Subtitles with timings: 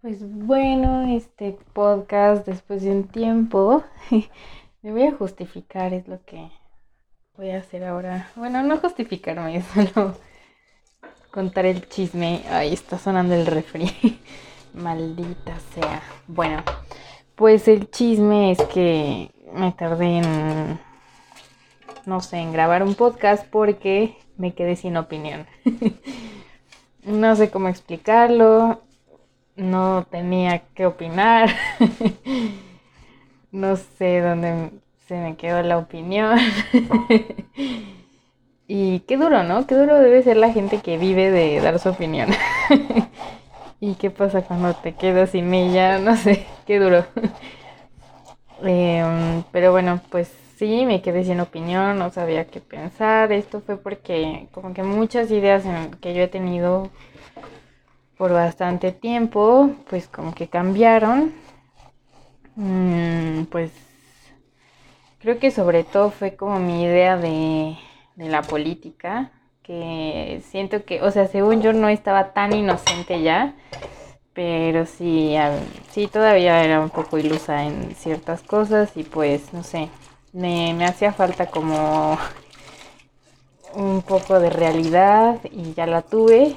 [0.00, 3.82] Pues bueno, este podcast después de un tiempo,
[4.82, 6.52] me voy a justificar, es lo que
[7.36, 8.30] voy a hacer ahora.
[8.36, 10.14] Bueno, no justificarme, solo
[11.32, 12.44] contar el chisme.
[12.48, 13.90] Ay, está sonando el refri.
[14.72, 16.00] Maldita sea.
[16.28, 16.62] Bueno,
[17.34, 20.80] pues el chisme es que me tardé en,
[22.06, 25.48] no sé, en grabar un podcast porque me quedé sin opinión.
[27.02, 28.86] no sé cómo explicarlo
[29.58, 31.50] no tenía que opinar.
[33.52, 34.70] no sé dónde
[35.06, 36.38] se me quedó la opinión.
[38.68, 39.66] y qué duro, ¿no?
[39.66, 42.28] Qué duro debe ser la gente que vive de dar su opinión.
[43.80, 47.04] y qué pasa cuando te quedas sin ella, no sé, qué duro.
[48.62, 53.32] Em, pero bueno, pues sí, me quedé sin opinión, no sabía qué pensar.
[53.32, 55.64] Esto fue porque como que muchas ideas
[56.00, 56.90] que yo he tenido
[58.18, 61.32] por bastante tiempo, pues como que cambiaron.
[62.56, 63.70] Mm, pues
[65.20, 67.78] creo que sobre todo fue como mi idea de,
[68.16, 69.30] de la política,
[69.62, 73.54] que siento que, o sea, según yo no estaba tan inocente ya,
[74.32, 75.36] pero sí,
[75.92, 79.88] sí todavía era un poco ilusa en ciertas cosas y pues, no sé,
[80.32, 82.18] me, me hacía falta como
[83.74, 86.56] un poco de realidad y ya la tuve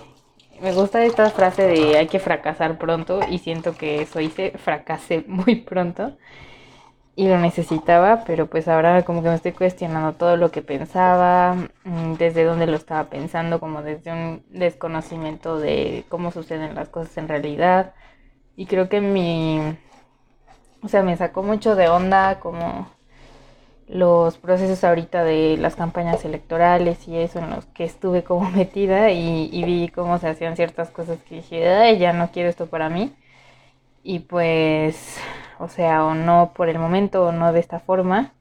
[0.61, 5.23] me gusta esta frase de hay que fracasar pronto y siento que eso hice, fracasé
[5.27, 6.17] muy pronto
[7.15, 11.55] y lo necesitaba, pero pues ahora como que me estoy cuestionando todo lo que pensaba,
[11.83, 17.17] mm, desde dónde lo estaba pensando, como desde un desconocimiento de cómo suceden las cosas
[17.17, 17.93] en realidad.
[18.55, 19.59] Y creo que mi,
[20.83, 22.89] o sea, me sacó mucho de onda como
[23.91, 29.11] los procesos ahorita de las campañas electorales y eso en los que estuve como metida
[29.11, 32.89] y, vi cómo se hacían ciertas cosas que dije, Ay, ya no quiero esto para
[32.89, 33.13] mí.
[34.03, 35.17] Y pues,
[35.59, 38.33] o sea, o no por el momento o no de esta forma.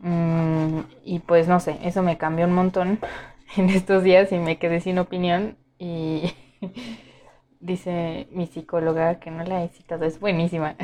[0.00, 3.00] Mm, y pues no sé, eso me cambió un montón
[3.56, 6.32] en estos días y me quedé sin opinión y
[7.60, 10.76] dice mi psicóloga que no la he citado, es buenísima,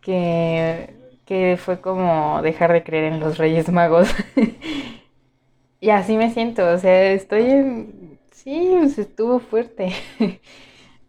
[0.00, 1.01] que
[1.32, 4.14] que fue como dejar de creer en los Reyes Magos.
[5.80, 8.18] y así me siento, o sea, estoy en...
[8.32, 9.94] Sí, pues, estuvo fuerte.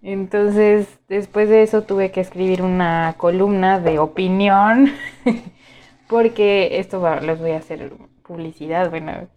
[0.01, 4.94] Entonces, después de eso tuve que escribir una columna de opinión,
[6.07, 7.91] porque esto les voy a hacer
[8.25, 9.28] publicidad, bueno,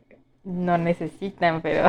[0.44, 1.88] no necesitan, pero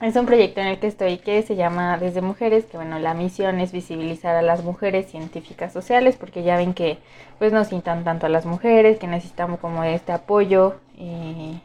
[0.00, 3.14] es un proyecto en el que estoy que se llama Desde Mujeres, que bueno, la
[3.14, 6.98] misión es visibilizar a las mujeres científicas sociales, porque ya ven que
[7.38, 11.60] pues nos citan tanto a las mujeres, que necesitamos como este apoyo, y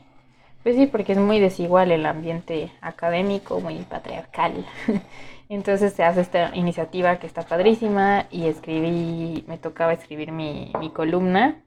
[0.63, 4.65] pues sí, porque es muy desigual el ambiente académico, muy patriarcal.
[5.49, 10.89] Entonces se hace esta iniciativa que está padrísima y escribí, me tocaba escribir mi, mi
[10.91, 11.61] columna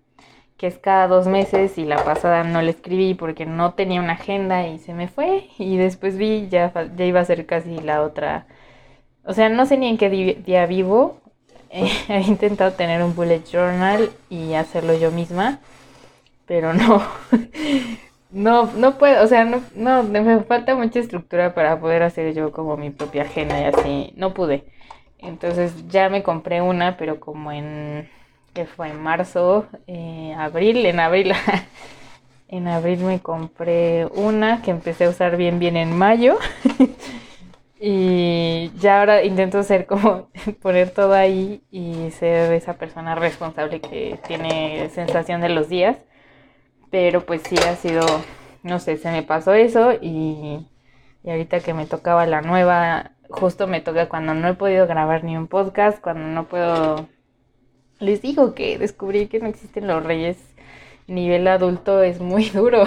[0.57, 4.15] que es cada dos meses y la pasada no le escribí porque no tenía una
[4.15, 5.49] agenda y se me fue.
[5.59, 8.47] Y después vi ya, ya iba a ser casi la otra,
[9.25, 11.21] o sea, no sé ni en qué día vivo,
[11.71, 15.61] he intentado tener un bullet journal y hacerlo yo misma,
[16.47, 17.03] pero no,
[18.31, 22.53] no, no puedo, o sea, no, no, me falta mucha estructura para poder hacer yo
[22.53, 24.65] como mi propia agenda y así, no pude.
[25.19, 28.11] Entonces ya me compré una, pero como en
[28.55, 31.33] que fue en marzo, eh, abril, en abril,
[32.49, 36.39] en abril me compré una que empecé a usar bien bien en mayo.
[37.87, 40.29] Y ya ahora intento ser como
[40.63, 45.99] poner todo ahí y ser esa persona responsable que tiene sensación de los días,
[46.91, 48.07] pero pues sí ha sido,
[48.63, 50.67] no sé, se me pasó eso y,
[51.23, 55.23] y ahorita que me tocaba la nueva, justo me toca cuando no he podido grabar
[55.23, 57.07] ni un podcast, cuando no puedo
[58.01, 60.37] les digo que descubrí que no existen los reyes
[61.07, 62.85] nivel adulto es muy duro.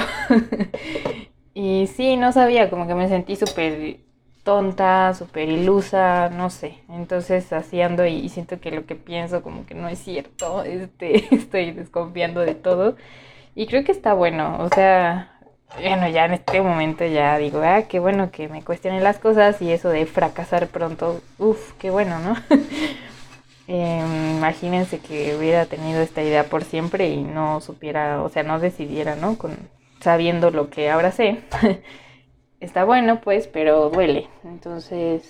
[1.54, 3.98] y sí, no sabía, como que me sentí súper
[4.44, 6.80] tonta, súper ilusa, no sé.
[6.90, 10.64] Entonces así ando y siento que lo que pienso como que no es cierto.
[10.66, 12.96] Este, estoy desconfiando de todo.
[13.56, 15.40] Y creo que está bueno, o sea,
[15.82, 19.60] bueno, ya en este momento ya digo, ah, qué bueno que me cuestionen las cosas
[19.64, 22.36] y eso de fracasar pronto, uff, qué bueno, ¿no?
[23.68, 28.60] Em, imagínense que hubiera tenido esta idea por siempre y no supiera, o sea, no
[28.60, 29.38] decidiera, ¿no?
[29.38, 29.58] Con,
[30.00, 31.42] sabiendo lo que ahora sé.
[32.62, 34.30] Está bueno, pues, pero duele.
[34.46, 35.24] Entonces,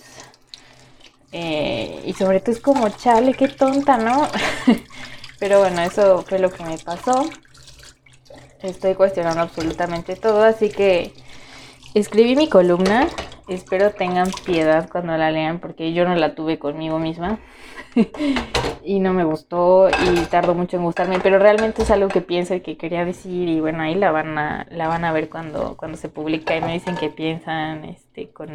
[1.31, 4.28] eh, y sobre todo es como, chale, qué tonta, ¿no?
[5.40, 7.28] pero bueno, eso fue lo que me pasó.
[8.62, 11.13] Estoy cuestionando absolutamente todo, así que
[11.94, 13.07] escribí mi columna
[13.47, 17.39] espero tengan piedad cuando la lean porque yo no la tuve conmigo misma
[18.83, 22.55] y no me gustó y tardó mucho en gustarme, pero realmente es algo que pienso
[22.55, 25.75] y que quería decir y bueno, ahí la van a la van a ver cuando
[25.77, 28.49] cuando se publica y me dicen que piensan este con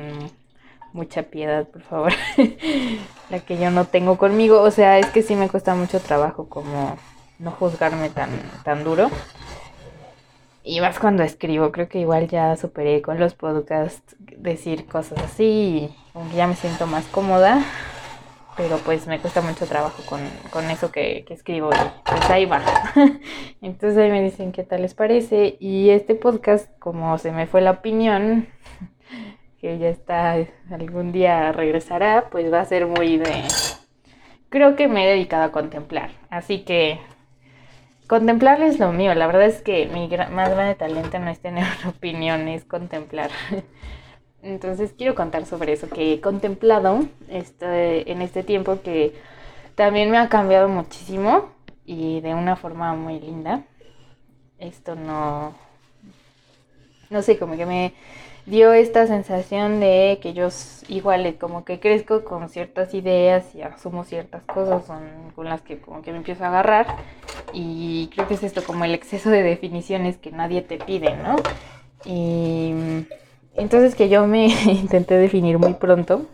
[0.92, 2.12] mucha piedad, por favor.
[3.30, 6.48] la que yo no tengo conmigo, o sea, es que sí me cuesta mucho trabajo
[6.48, 6.96] como
[7.38, 8.30] no juzgarme tan
[8.64, 9.10] tan duro.
[10.64, 15.44] Y más cuando escribo, creo que igual ya superé con los podcasts decir cosas así
[15.44, 17.64] y como que ya me siento más cómoda,
[18.56, 20.20] pero pues me cuesta mucho trabajo con,
[20.50, 22.62] con eso que, que, escribo y pues ahí va.
[23.60, 27.60] Entonces ahí me dicen qué tal les parece y este podcast, como se me fue
[27.60, 28.46] la opinión,
[29.60, 30.36] que ya está,
[30.70, 33.42] algún día regresará, pues va a ser muy de...
[34.48, 37.00] Creo que me he dedicado a contemplar, así que
[38.12, 41.64] Contemplar es lo mío, la verdad es que mi más grande talento no es tener
[41.64, 43.30] una opinión, es contemplar.
[44.42, 49.14] Entonces quiero contar sobre eso que he contemplado este, en este tiempo que
[49.76, 51.54] también me ha cambiado muchísimo
[51.86, 53.62] y de una forma muy linda.
[54.58, 55.54] Esto no,
[57.08, 57.94] no sé, como que me
[58.46, 60.48] dio esta sensación de que yo
[60.88, 64.84] igual como que crezco con ciertas ideas y asumo ciertas cosas
[65.34, 66.86] con, las que como que me empiezo a agarrar
[67.52, 71.36] y creo que es esto como el exceso de definiciones que nadie te pide, ¿no?
[72.04, 72.72] Y
[73.54, 76.26] entonces que yo me intenté definir muy pronto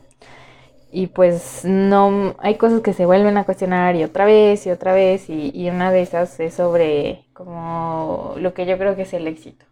[0.90, 4.94] y pues no, hay cosas que se vuelven a cuestionar y otra vez y otra
[4.94, 9.12] vez y, y una de esas es sobre como lo que yo creo que es
[9.12, 9.66] el éxito.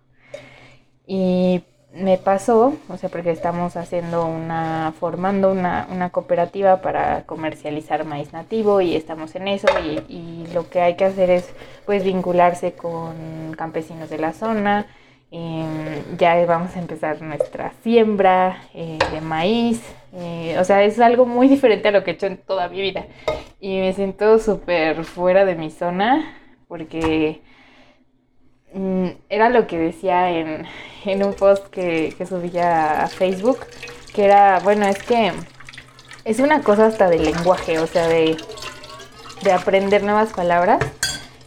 [1.07, 1.63] Y
[2.07, 8.33] me pasó, o sea, porque estamos haciendo una, formando una, una, cooperativa para comercializar maíz
[8.33, 9.67] nativo y estamos en eso
[10.09, 11.53] y, lo que hay que hacer es
[11.85, 14.87] pues vincularse con campesinos de la zona.
[15.33, 19.83] Em, ya vamos a empezar nuestra siembra eh, de maíz,
[20.15, 22.81] eh, o sea, es algo muy diferente a lo que he hecho en toda mi
[22.81, 23.07] vida
[23.59, 26.37] y me siento súper fuera de mi zona
[26.69, 27.43] porque
[29.29, 30.67] era lo que decía en,
[31.25, 33.59] un post que, subía a Facebook,
[34.15, 35.33] que era, bueno, es que
[36.25, 38.37] es una cosa hasta del lenguaje, o sea, de,
[39.43, 40.81] de aprender nuevas palabras,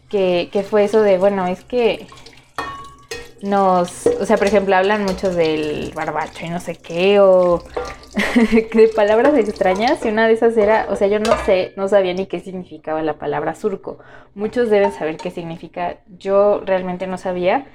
[0.10, 2.08] que, que fue eso de, bueno, es que
[3.42, 7.64] nos, o sea, por ejemplo, hablan mucho del barbacho y no sé qué, o
[8.74, 12.14] de palabras extrañas, y una de esas era, o sea, yo no sé, no sabía
[12.14, 14.00] ni qué significaba la palabra surco.
[14.36, 17.68] Muchos deben saber qué significa, yo realmente no sabía,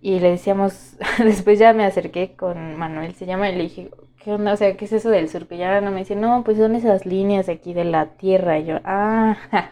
[0.00, 3.90] y le decíamos, después ya me acerqué con Manuel, se llama, y le dije,
[4.22, 4.52] ¿qué onda?
[4.52, 5.54] O sea, ¿qué es eso del surco?
[5.54, 8.66] Y ahora no me dice, no, pues son esas líneas aquí de la tierra, y
[8.66, 9.36] yo, ah,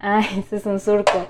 [0.00, 1.26] ah, ese es un surco.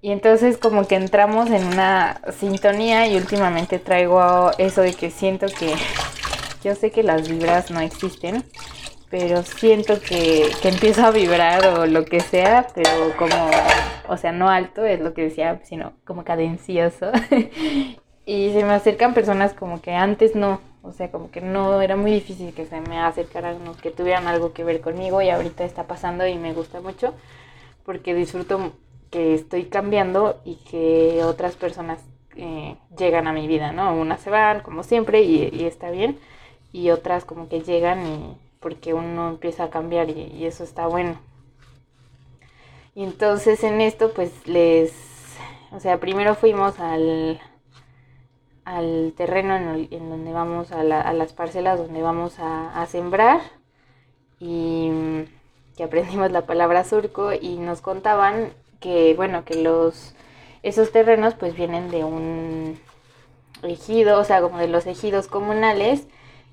[0.00, 5.46] Y entonces como que entramos en una sintonía y últimamente traigo eso de que siento
[5.46, 5.74] que
[6.62, 8.44] yo sé que las vibras no existen,
[9.10, 13.50] pero siento que, que empiezo a vibrar o lo que sea, pero como,
[14.08, 17.10] o sea, no alto, es lo que decía, sino como cadencioso.
[18.24, 21.96] y se me acercan personas como que antes no, o sea, como que no, era
[21.96, 25.84] muy difícil que se me acercaran que tuvieran algo que ver conmigo y ahorita está
[25.88, 27.14] pasando y me gusta mucho
[27.84, 28.72] porque disfruto
[29.10, 32.00] que estoy cambiando y que otras personas
[32.36, 33.94] eh, llegan a mi vida, ¿no?
[33.94, 36.18] Unas se van, como siempre, y, está bien,
[36.72, 41.18] y otras como que llegan y porque uno empieza a cambiar y, eso está bueno.
[42.94, 44.92] Y entonces en esto pues les,
[45.72, 47.40] o sea, primero fuimos al,
[48.64, 53.40] al terreno en, donde vamos, a, las parcelas donde vamos a, a sembrar
[54.40, 54.90] y
[55.76, 60.14] que aprendimos la palabra surco y nos contaban que bueno, que los
[60.62, 62.78] esos terrenos pues vienen de un
[63.62, 66.06] ejido, o sea, como de los ejidos comunales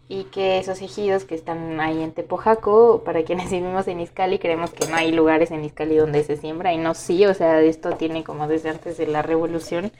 [0.07, 4.71] y que esos ejidos que están ahí en Tepojaco, para quienes vivimos en Izcali, creemos
[4.71, 7.91] que no hay lugares en Izcali donde se siembra y no sí, o sea, esto
[7.97, 9.91] tiene como desde antes de la revolución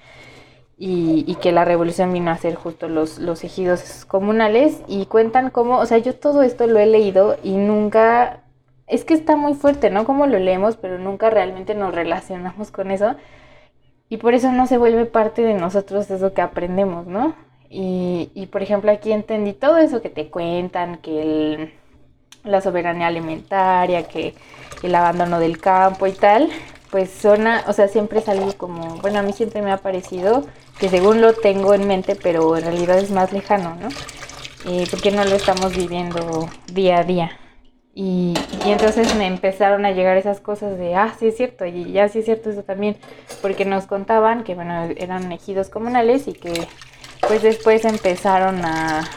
[0.78, 5.50] y, y que la revolución vino a ser justo los, los ejidos comunales y cuentan
[5.50, 8.45] cómo, o sea, yo todo esto lo he leído y nunca
[8.88, 10.06] es que está muy fuerte, ¿no?
[10.06, 13.16] Como lo leemos, pero nunca realmente nos relacionamos con eso.
[14.10, 17.36] Y por eso no se vuelve parte de nosotros eso que aprendemos, ¿no?
[17.70, 21.74] Y, y por ejemplo, aquí entendí todo eso que te cuentan, que el,
[22.44, 24.36] la soberanía alimentaria, que
[24.84, 26.50] el abandono del campo y tal,
[26.92, 30.46] pues suena, o sea, siempre es algo como, bueno, a mí siempre me ha parecido
[30.80, 33.90] que según lo tengo en mente, pero en realidad es más lejano, ¿no?
[34.68, 37.32] Eh, porque no lo estamos viviendo día a día.
[37.98, 38.34] Y,
[38.66, 42.20] entonces me empezaron a llegar esas cosas de, ah, sí es cierto, y ya sí
[42.20, 42.98] es cierto eso también,
[43.42, 46.68] porque nos contaban que, bueno, eran ejidos comunales y que
[47.26, 49.08] pues después empezaron a,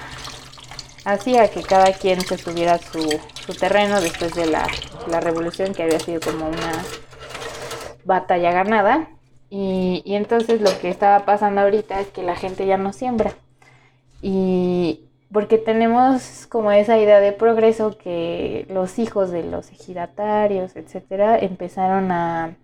[1.04, 3.02] hacía que cada quien se subiera su,
[3.44, 4.68] su terreno después de la,
[5.10, 6.84] la, revolución que había sido como una
[8.04, 9.08] batalla ganada.
[9.50, 13.32] Y, y, entonces lo que estaba pasando ahorita es que la gente ya no siembra.
[14.22, 21.38] Y porque tenemos como esa idea de progreso que los hijos de los ejidatarios, etcétera,
[21.38, 22.56] empezaron a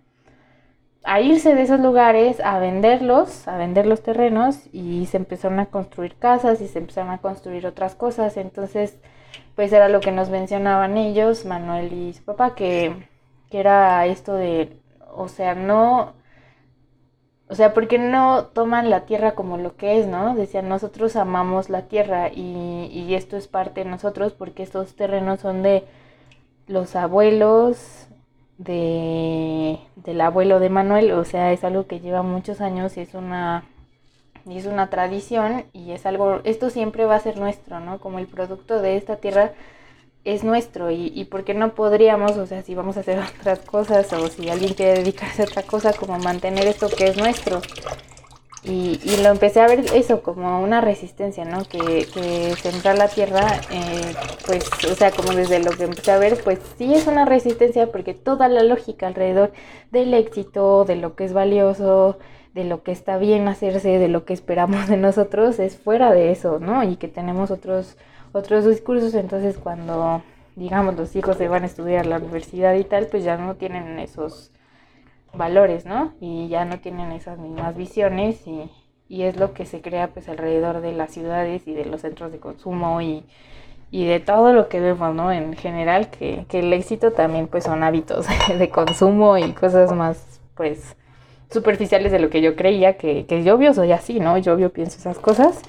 [1.05, 5.67] a irse de esos lugares, a venderlos, a vender los terrenos y se empezaron a
[5.67, 8.37] construir casas y se empezaron a construir otras cosas.
[8.39, 8.97] Entonces,
[9.55, 13.07] pues era lo que nos mencionaban ellos, Manuel y su papá, que,
[13.51, 14.81] que era esto de,
[15.15, 16.15] o sea, no,
[17.55, 20.35] o sea, porque no toman la tierra como lo que es, ¿no?
[20.35, 25.39] Decían, nosotros amamos la tierra y, y esto es parte de nosotros porque estos terrenos
[25.39, 25.85] son de
[26.67, 28.09] los abuelos,
[28.59, 33.15] de, del abuelo de Manuel, o sea, es algo que lleva muchos años y es
[33.15, 33.63] una
[34.47, 38.01] y es una tradición y es algo, esto siempre va a ser nuestro, ¿no?
[38.01, 39.53] Como el producto de esta tierra
[40.25, 43.61] es nuestro y, y por qué no podríamos, o sea, si vamos a hacer otras
[43.61, 47.61] cosas o si alguien quiere dedicarse a otra cosa, como mantener esto que es nuestro.
[48.67, 51.65] Y, y, lo empecé a ver eso como una resistencia, ¿no?
[51.65, 54.15] Que, que sembrar la tierra, eh,
[54.47, 57.93] pues, o sea, como desde lo que empecé a ver, pues sí es una resistencia
[57.93, 59.53] porque toda la lógica alrededor
[59.91, 62.19] del éxito, de lo que es valioso,
[62.55, 66.31] de lo que está bien hacerse, de lo que esperamos de nosotros, es fuera de
[66.31, 66.83] eso, ¿no?
[66.85, 67.99] Y que tenemos otros,
[68.35, 70.23] otros discursos, entonces cuando,
[70.57, 73.55] digamos, los hijos se van a estudiar a la universidad y tal, pues ya no
[73.55, 74.51] tienen esos
[75.33, 76.13] valores, ¿no?
[76.21, 78.71] Y ya no tienen esas mismas visiones y,
[79.09, 82.33] y es lo que se crea pues alrededor de las ciudades y de los centros
[82.33, 83.25] de consumo y,
[83.91, 85.31] y de todo lo que vemos, ¿no?
[85.31, 88.27] En general, que, que, el éxito también pues son hábitos
[88.59, 90.97] de consumo y cosas más pues
[91.51, 94.39] superficiales de lo que yo creía, que, que yo soy así, ¿no?
[94.39, 95.61] Yo obvio pienso esas cosas.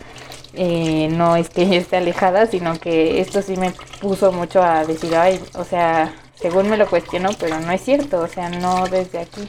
[0.54, 5.16] Eh, no es que esté alejada, sino que esto sí me puso mucho a decir,
[5.16, 9.20] ay, o sea, según me lo cuestiono, pero no es cierto, o sea, no desde
[9.20, 9.48] aquí.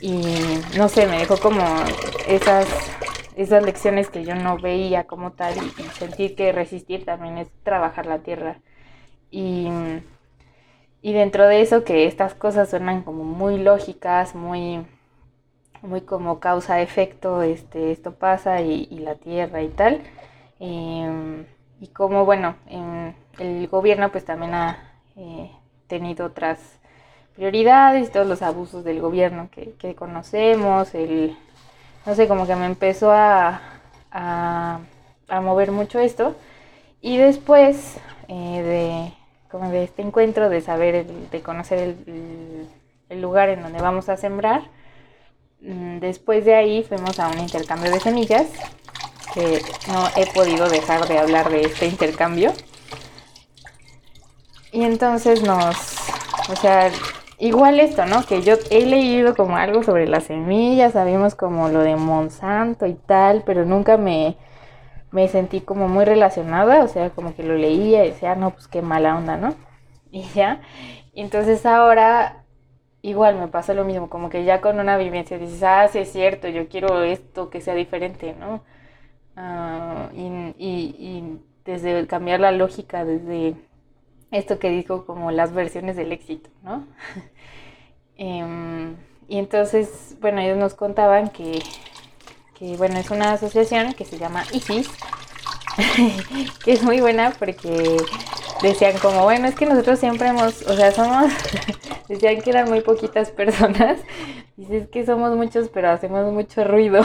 [0.00, 0.22] Y
[0.76, 1.62] no sé, me dejó como
[2.28, 2.66] esas,
[3.36, 8.06] esas lecciones que yo no veía como tal y, sentir que resistir también es trabajar
[8.06, 8.60] la tierra.
[9.30, 9.68] Y,
[11.02, 14.84] y dentro de eso que estas cosas suenan como muy lógicas, muy,
[15.82, 20.02] muy como causa-efecto, este, esto pasa y, la tierra y tal.
[20.60, 21.46] Em,
[21.80, 22.56] y como, bueno,
[23.38, 24.92] el gobierno pues también ha...
[25.16, 25.50] Eh,
[25.88, 26.58] tenido otras
[27.34, 31.36] prioridades, todos los abusos del gobierno que, conocemos, el,
[32.06, 33.60] no sé, como que me empezó a,
[34.12, 34.80] a,
[35.40, 36.36] mover mucho esto.
[37.00, 37.96] Y después
[38.28, 39.12] eh, de,
[39.50, 42.68] como de este encuentro, de saber, de conocer el,
[43.08, 44.62] el, lugar en donde vamos a sembrar,
[45.60, 48.46] después de ahí fuimos a un intercambio de semillas,
[49.34, 52.52] que no he podido dejar de hablar de este intercambio.
[54.72, 55.76] Y entonces nos,
[56.50, 56.90] o sea,
[57.38, 58.24] igual esto, ¿no?
[58.24, 62.94] Que yo he leído como algo sobre las semillas, sabemos como lo de Monsanto y
[62.94, 64.36] tal, pero nunca me,
[65.10, 68.68] me sentí como muy relacionada, o sea, como que lo leía y decía, no, pues
[68.68, 69.54] qué mala onda, ¿no?
[70.10, 70.62] Y ya,
[71.14, 72.37] entonces ahora
[73.08, 76.12] igual me pasa lo mismo, como que ya con una vivencia dices, ah, sí es
[76.12, 78.62] cierto, yo quiero esto que sea diferente, ¿no?
[80.14, 83.54] Y, y, y desde cambiar la lógica, desde
[84.30, 86.86] esto que dijo como las versiones del éxito, ¿no?
[88.20, 88.96] Em,
[89.28, 91.62] y entonces, bueno, ellos nos contaban que,
[92.58, 94.90] que, bueno, es una asociación que se llama ISIS,
[96.64, 97.96] que es muy buena porque
[98.62, 101.32] decían como, bueno, es que nosotros siempre hemos, o sea, somos,
[102.08, 104.00] decían que eran muy poquitas personas,
[104.56, 107.02] dices que somos muchos, pero hacemos mucho ruido.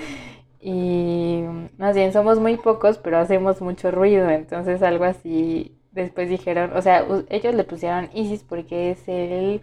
[0.60, 1.42] y
[1.78, 6.82] más bien somos muy pocos, pero hacemos mucho ruido, entonces algo así después dijeron, o
[6.82, 9.62] sea, ellos le pusieron ISIS porque es el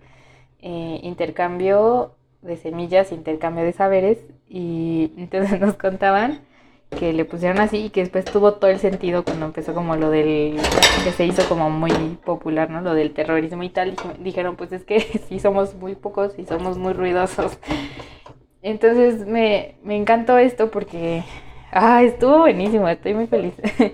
[0.59, 6.41] eh, intercambio de semillas, intercambio de saberes, y entonces nos contaban
[6.89, 10.09] que le pusieron así y que después tuvo todo el sentido cuando empezó como lo
[10.09, 10.57] del,
[11.03, 11.91] que se hizo como muy
[12.23, 12.81] popular, ¿no?
[12.81, 16.45] Lo del terrorismo y tal, y dijeron, pues es que sí somos muy pocos y
[16.45, 17.57] somos muy ruidosos.
[18.61, 21.23] Entonces me, me encantó esto porque,
[21.71, 23.53] ah, estuvo buenísimo, estoy muy feliz.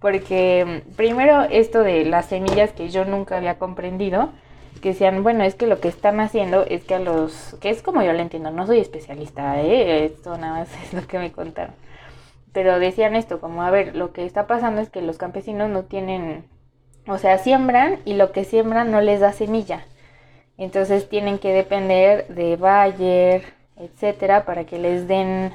[0.00, 4.30] porque primero esto de las semillas que yo nunca había comprendido,
[4.80, 7.82] que decían, bueno, es que lo que están haciendo es que a los, que es
[7.82, 10.04] como yo lo entiendo, no soy especialista, ¿eh?
[10.04, 11.74] esto nada más es lo que me contaron,
[12.56, 15.84] pero decían esto, como, a ver, lo que está pasando es que los campesinos no
[15.84, 16.46] tienen,
[17.06, 19.84] o sea, siembran y lo que siembran no les da semilla,
[20.56, 23.44] entonces tienen que depender de Bayer,
[23.76, 25.52] etcétera, para que les den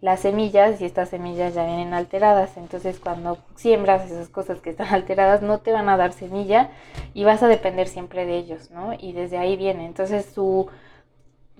[0.00, 2.56] las semillas y estas semillas ya vienen alteradas.
[2.56, 6.70] Entonces cuando siembras esas cosas que están alteradas no te van a dar semilla
[7.14, 8.92] y vas a depender siempre de ellos, ¿no?
[8.98, 9.86] Y desde ahí viene.
[9.86, 10.68] Entonces su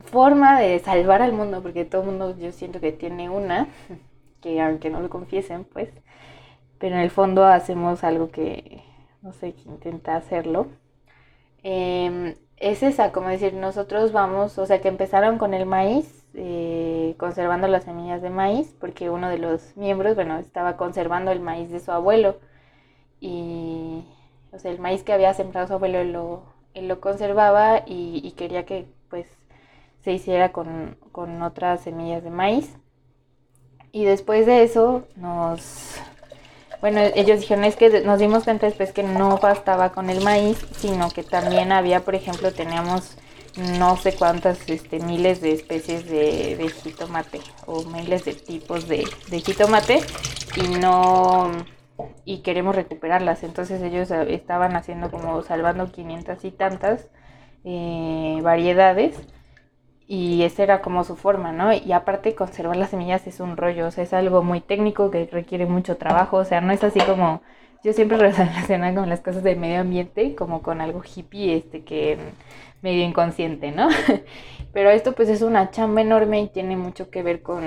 [0.02, 3.68] forma de salvar al mundo, porque todo el mundo yo siento que tiene una,
[4.40, 5.90] que aunque no lo confiesen, pues,
[6.78, 8.82] pero en el fondo hacemos algo que,
[9.22, 10.68] no sé, que intenta hacerlo.
[11.62, 17.14] Em, es esa, como decir, nosotros vamos, o sea, que empezaron con el maíz, eh,
[17.18, 21.70] conservando las semillas de maíz, porque uno de los miembros, bueno, estaba conservando el maíz
[21.70, 22.36] de su abuelo.
[23.20, 24.04] Y,
[24.52, 26.44] o sea, el maíz que había sembrado su abuelo lo,
[26.74, 29.26] lo conservaba y, quería que, pues,
[30.00, 32.78] se hiciera con, con otras semillas de maíz.
[33.92, 35.96] Y después de eso nos...
[36.80, 40.58] Bueno, ellos dijeron, es que nos dimos cuenta después que no bastaba con el maíz,
[40.78, 43.18] sino que también había, por ejemplo, teníamos
[43.78, 50.00] no sé cuántas este, miles de especies de, jitomate o miles de tipos de, jitomate
[50.56, 51.50] y no
[52.24, 57.08] y queremos recuperarlas entonces ellos estaban haciendo como salvando 500 y tantas
[57.64, 59.16] eh, variedades
[60.10, 61.72] y esa era como su forma, ¿no?
[61.72, 65.28] Y aparte conservar las semillas es un rollo, o sea, es algo muy técnico que
[65.30, 67.42] requiere mucho trabajo, o sea, no es así como
[67.84, 72.18] yo siempre relaciono con las cosas del medio ambiente como con algo hippie, este que
[72.82, 73.88] medio inconsciente, ¿no?
[74.72, 77.62] Pero esto pues es una chamba enorme y tiene mucho que ver con,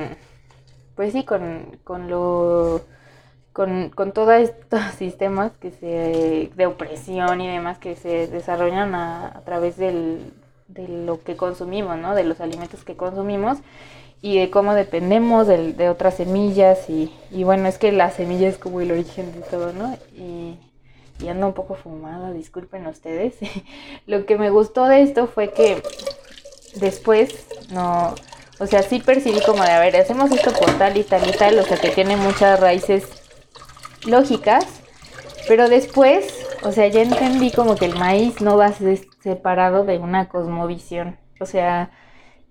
[0.95, 2.81] pues sí, con, con lo,
[3.53, 9.27] con, con todos estos sistemas que se, de opresión y demás que se desarrollan a,
[9.27, 10.33] a través del,
[10.73, 12.15] de lo que consumimos, ¿no?
[12.15, 13.59] De los alimentos que consumimos
[14.21, 18.57] y de cómo dependemos de, otras semillas y, y, bueno, es que la semilla es
[18.57, 19.97] como el origen de todo, ¿no?
[20.15, 20.57] Y,
[21.23, 23.35] y ando un poco fumada, disculpen ustedes.
[24.07, 25.81] Lo que me gustó de esto fue que
[26.75, 28.15] después no,
[28.59, 31.33] o sea, sí percibí como de, a ver, hacemos esto por tal y tal y
[31.33, 33.03] tal, o sea, que tiene muchas raíces
[34.05, 34.65] lógicas,
[35.47, 36.25] pero después,
[36.65, 41.45] o sea, ya entendí como que el maíz no va separado de una cosmovisión, o
[41.45, 41.91] sea,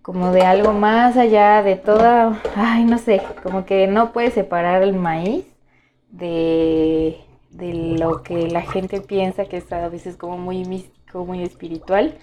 [0.03, 4.83] como de algo más allá de toda, ay, no sé, como que no puedes separar
[4.83, 5.47] el maíz
[6.11, 7.19] de
[7.53, 12.19] de lo que la gente piensa que es a veces como muy místico, muy espiritual.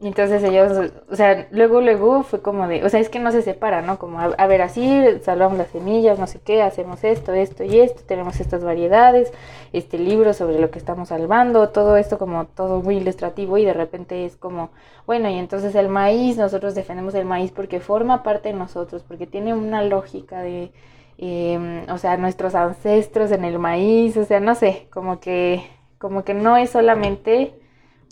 [0.00, 3.42] Entonces ellos, o sea, luego, luego fue como de, o sea, es que no se
[3.42, 3.98] separa, ¿no?
[3.98, 8.02] Como, a, ver, así salvamos las semillas, no sé qué, hacemos esto, esto y esto,
[8.06, 9.32] tenemos estas variedades,
[9.72, 13.72] este libro sobre lo que estamos salvando, todo esto como todo muy ilustrativo y de
[13.72, 14.70] repente es como,
[15.06, 19.26] bueno, y entonces el maíz, nosotros defendemos el maíz porque forma parte de nosotros, porque
[19.26, 20.72] tiene una lógica de
[21.18, 25.64] Em, o sea, nuestros ancestros en el maíz, o sea, no sé, como que,
[25.98, 27.54] como que no es solamente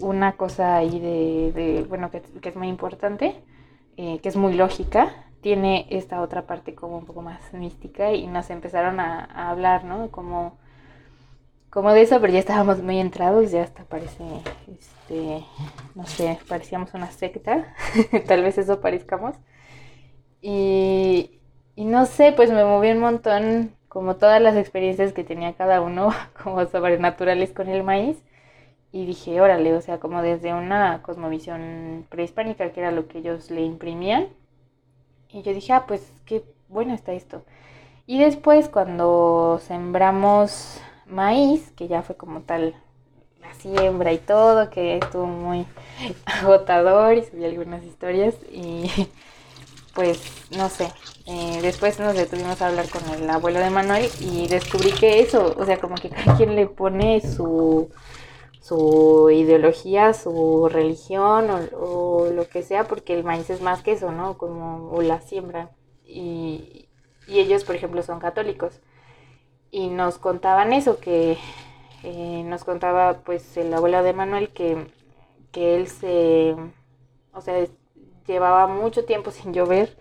[0.01, 3.37] una cosa ahí de, bueno, que, es muy importante,
[3.97, 8.27] eh, que es muy lógica, tiene esta otra parte como un poco más mística y
[8.27, 10.11] nos empezaron a, hablar, ¿no?
[10.11, 10.59] Como,
[11.71, 14.25] como de eso, pero ya estábamos muy entrados, ya hasta parece,
[14.71, 15.45] este,
[15.95, 17.75] no sé, parecíamos una secta,
[18.27, 19.35] tal vez eso parezcamos.
[20.41, 21.41] Y,
[21.77, 25.81] y no sé, pues me moví un montón, como todas las experiencias que tenía cada
[25.81, 26.11] uno,
[26.43, 28.23] como sobrenaturales con el maíz.
[28.93, 33.51] Y dije, órale, o sea, como desde una cosmovisión prehispánica, que era lo que ellos
[33.51, 34.29] le imprimían.
[35.31, 37.43] Y yo dije, ah, pues qué bueno está esto.
[38.07, 42.75] Y después cuando sembramos maíz, que ya fue como tal
[43.41, 45.67] la siembra y todo, que estuvo muy
[46.27, 48.91] agotador y subí algunas historias y
[49.95, 50.21] pues
[50.57, 50.89] no sé,
[51.27, 55.55] eh, después nos detuvimos a hablar con el abuelo de Manuel y descubrí que eso,
[55.57, 57.91] o sea, como que cada quien le pone su,
[58.63, 64.13] su ideología, su religión o, lo que sea, porque el maíz es más que eso,
[64.13, 64.39] ¿no?
[64.39, 65.71] Como o la siembra.
[66.05, 66.89] Y,
[67.29, 68.81] ellos, por ejemplo, son católicos.
[69.71, 71.39] Y nos contaban eso, que
[72.05, 74.87] eh, nos contaba pues el abuelo de Manuel que,
[75.51, 76.55] que él se,
[77.33, 77.67] o sea,
[78.27, 79.97] llevaba mucho tiempo sin llover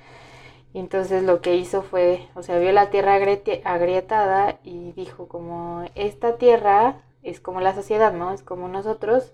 [0.73, 5.85] y entonces lo que hizo fue, o sea, vio la tierra agrietada y dijo como,
[5.95, 8.31] esta tierra es como la sociedad, ¿no?
[8.31, 9.33] Es como nosotros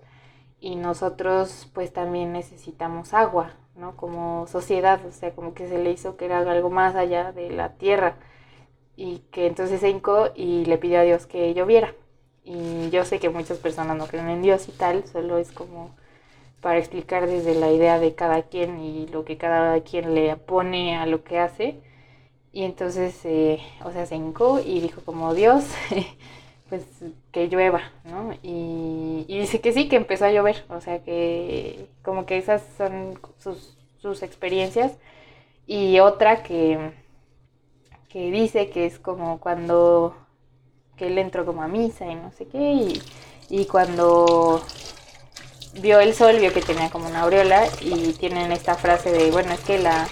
[0.60, 3.96] y nosotros pues también necesitamos agua, ¿no?
[3.96, 7.50] Como sociedad, o sea, como que se le hizo que era algo más allá de
[7.50, 8.16] la tierra
[8.96, 11.94] y que entonces se hincó y le pidió a Dios que lloviera.
[12.44, 15.94] Y yo sé que muchas personas no creen en Dios y tal, solo es como
[16.60, 20.96] para explicar desde la idea de cada quien y lo que cada quien le pone
[20.96, 21.80] a lo que hace.
[22.52, 25.64] Y entonces, eh, o sea, se hincó y dijo como Dios,
[26.68, 26.84] pues
[27.32, 28.34] que llueva, ¿no?
[28.42, 33.18] Y, dice que sí, que empezó a llover, o sea que como que esas son
[33.38, 34.92] sus, sus experiencias.
[35.66, 36.92] Y otra que,
[38.08, 40.16] que dice que es como cuando
[40.96, 43.02] que él entró como a misa y no sé qué, y,
[43.48, 44.62] y cuando
[45.80, 49.52] vio el sol, vio que tenía como una aureola y tienen esta frase de, bueno,
[49.52, 50.08] es que la,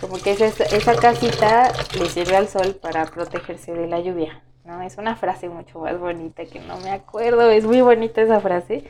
[0.00, 4.82] como que esa, esa casita le sirve al sol para protegerse de la lluvia, ¿no?
[4.82, 8.84] Es una frase mucho más bonita que no me acuerdo, es muy bonita esa frase.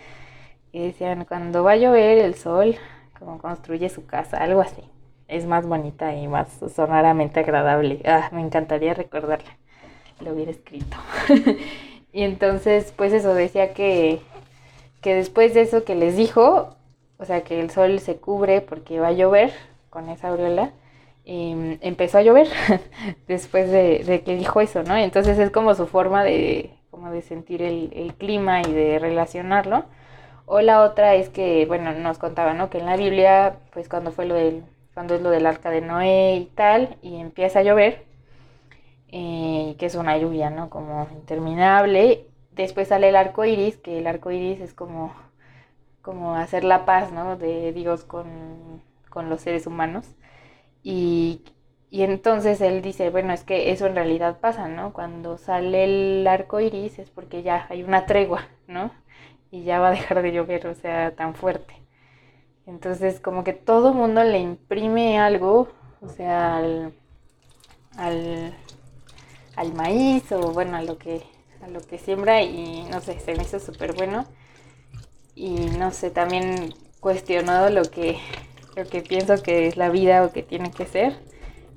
[0.72, 2.76] Y decían, cuando va a llover el sol,
[3.18, 4.82] como construye su casa, algo así.
[5.28, 8.02] Es más bonita y más sonoramente agradable.
[8.04, 9.56] Ah, me encantaría recordarla.
[10.20, 10.96] Lo hubiera escrito.
[12.12, 14.20] y entonces, pues eso, decía que,
[15.00, 16.76] que después de eso que les dijo,
[17.18, 19.52] o sea, que el sol se cubre porque va a llover
[19.90, 20.72] con esa aureola,
[21.28, 22.48] em, empezó a llover
[23.28, 24.96] después de, que dijo eso, ¿no?
[24.96, 29.84] Entonces es como su forma de, como de sentir el, el clima y de relacionarlo.
[30.46, 32.70] O la otra es que, bueno, nos contaba, ¿no?
[32.70, 34.64] Que en la Biblia, pues cuando fue lo del,
[34.94, 38.06] cuando es lo del arca de Noé y tal, y empieza a llover,
[39.08, 40.70] eh, que es una lluvia, ¿no?
[40.70, 42.26] Como interminable.
[42.52, 45.12] Después sale el arco iris, que el arco iris es como,
[46.02, 47.36] como hacer la paz, ¿no?
[47.36, 50.06] De Dios con, con los seres humanos.
[50.82, 51.42] Y,
[51.90, 54.92] y entonces él dice, bueno, es que eso en realidad pasa, ¿no?
[54.92, 58.90] Cuando sale el arco iris es porque ya hay una tregua, ¿no?
[59.50, 61.74] y ya va a dejar de llover, o sea, tan fuerte.
[62.66, 65.68] Entonces, como que todo mundo le imprime algo,
[66.02, 66.94] o sea, al,
[67.96, 68.54] al,
[69.74, 71.22] maíz o bueno, a lo que
[71.62, 74.26] a lo que siembra y no sé, se me hizo súper bueno.
[75.34, 78.18] Y no sé, también cuestionado lo que
[78.76, 81.14] lo que pienso que es la vida o que tiene que ser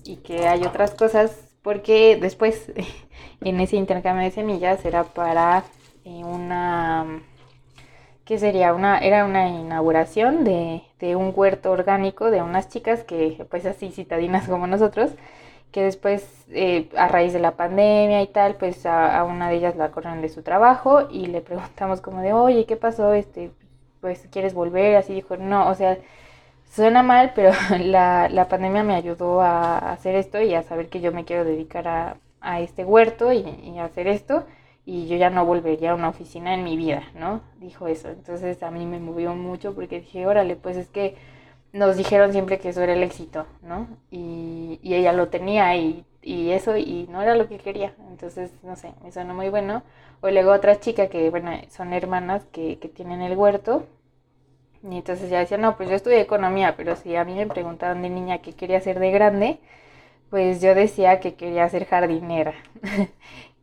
[0.03, 2.71] y que hay otras cosas porque después
[3.41, 5.63] en ese intercambio de semillas era para
[6.05, 7.21] eh, una
[8.25, 13.45] que sería una, era una inauguración de, de, un huerto orgánico de unas chicas que,
[13.49, 15.11] pues así citadinas como nosotros,
[15.71, 19.75] que después, eh, a raíz de la pandemia y tal, pues a, una de ellas
[19.75, 23.13] la corren de su trabajo y le preguntamos como de, oye, ¿qué pasó?
[23.13, 23.51] Este,
[24.01, 24.95] pues, ¿quieres volver?
[24.95, 25.97] Así dijo, no, o sea,
[26.71, 31.01] suena mal, pero la, la pandemia me ayudó a hacer esto y a saber que
[31.01, 34.45] yo me quiero dedicar a, a este huerto y, y hacer esto
[34.85, 37.41] y yo ya no volvería a una oficina en mi vida, ¿no?
[37.59, 38.09] Dijo eso.
[38.09, 41.15] Entonces a mí me movió mucho porque dije, órale, pues es que
[41.73, 43.87] nos dijeron siempre que eso era el éxito, ¿no?
[44.11, 47.93] Y, y ella lo tenía y, y, eso y no era lo que quería.
[48.09, 49.83] Entonces, no sé, me sonó muy bueno.
[50.21, 53.85] O luego otra chica que, bueno, son hermanas que, que tienen el huerto.
[54.83, 58.01] Y entonces ya decía, no, pues yo estudié economía, pero si a mí me preguntaban
[58.01, 59.59] de niña qué quería ser de grande,
[60.29, 62.53] pues yo decía que quería ser jardinera.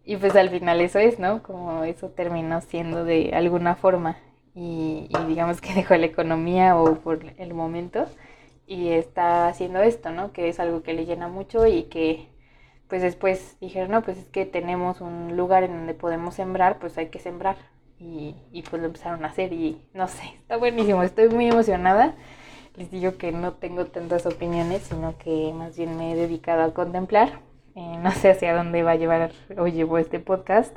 [0.09, 1.43] Y pues al final eso es, ¿no?
[1.43, 4.17] Como eso terminó siendo de alguna forma.
[4.55, 8.07] Y, digamos que dejó la economía o por el momento
[8.67, 10.33] y está haciendo esto, ¿no?
[10.33, 12.29] Que es algo que le llena mucho y que
[12.89, 16.97] pues después dijeron, no, pues es que tenemos un lugar en donde podemos sembrar, pues
[16.99, 17.57] hay que sembrar.
[18.01, 22.15] Y, y pues lo empezaron a hacer y no sé, está buenísimo, estoy muy emocionada.
[22.77, 26.75] Les digo que no tengo tantas opiniones, sino que más bien me he dedicado a
[26.75, 27.41] contemplar
[27.79, 30.77] eh, no sé hacia dónde va a llevar o llevo este podcast,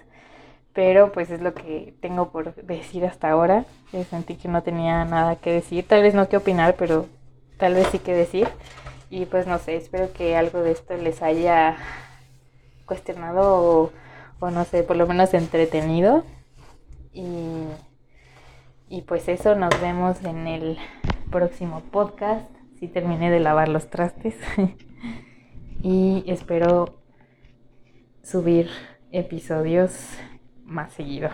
[0.71, 3.65] pero pues es lo que tengo por decir hasta ahora.
[4.11, 7.07] Sentí que no tenía nada que decir, tal vez no que opinar, pero
[7.57, 8.47] tal vez sí que decir.
[9.09, 11.75] Y pues no sé, espero que algo de esto les haya
[12.85, 13.91] cuestionado
[14.39, 16.23] o, no sé, por lo menos entretenido.
[17.13, 17.65] Y,
[18.89, 20.77] y pues eso, nos vemos en el
[21.29, 24.35] próximo podcast, si terminé de lavar los trastes.
[25.83, 26.95] y espero
[28.23, 28.69] subir
[29.11, 30.17] episodios
[30.65, 31.29] más seguido.